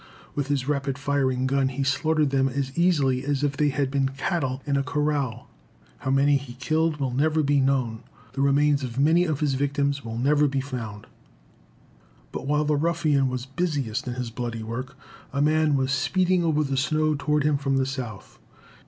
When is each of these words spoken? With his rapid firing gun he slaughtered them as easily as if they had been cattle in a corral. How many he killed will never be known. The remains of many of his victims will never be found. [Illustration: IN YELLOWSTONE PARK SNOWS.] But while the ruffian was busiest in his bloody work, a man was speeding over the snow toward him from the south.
With 0.33 0.47
his 0.47 0.67
rapid 0.67 0.97
firing 0.97 1.45
gun 1.45 1.67
he 1.67 1.83
slaughtered 1.83 2.31
them 2.31 2.49
as 2.49 2.75
easily 2.75 3.23
as 3.23 3.43
if 3.43 3.55
they 3.55 3.69
had 3.69 3.91
been 3.91 4.09
cattle 4.09 4.63
in 4.65 4.75
a 4.75 4.81
corral. 4.81 5.47
How 5.99 6.09
many 6.09 6.37
he 6.37 6.53
killed 6.55 6.97
will 6.99 7.13
never 7.13 7.43
be 7.43 7.61
known. 7.61 8.01
The 8.33 8.41
remains 8.41 8.81
of 8.83 8.99
many 8.99 9.25
of 9.25 9.41
his 9.41 9.53
victims 9.53 10.03
will 10.03 10.17
never 10.17 10.47
be 10.47 10.59
found. 10.59 11.05
[Illustration: 12.33 12.33
IN 12.33 12.33
YELLOWSTONE 12.33 12.33
PARK 12.33 12.33
SNOWS.] 12.33 12.47
But 12.47 12.47
while 12.47 12.65
the 12.65 12.83
ruffian 12.83 13.29
was 13.29 13.45
busiest 13.45 14.07
in 14.07 14.13
his 14.15 14.31
bloody 14.31 14.63
work, 14.63 14.97
a 15.31 15.39
man 15.39 15.75
was 15.75 15.91
speeding 15.91 16.43
over 16.43 16.63
the 16.63 16.77
snow 16.77 17.13
toward 17.13 17.43
him 17.43 17.59
from 17.59 17.77
the 17.77 17.85
south. 17.85 18.39